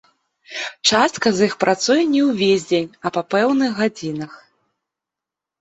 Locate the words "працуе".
1.63-2.03